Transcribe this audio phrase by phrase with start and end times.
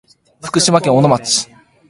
[0.43, 1.47] 福島県小野町